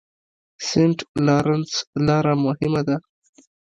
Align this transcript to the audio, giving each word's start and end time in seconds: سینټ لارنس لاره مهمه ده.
سینټ 0.67 0.97
لارنس 1.25 1.71
لاره 2.07 2.33
مهمه 2.45 2.81
ده. 2.87 2.95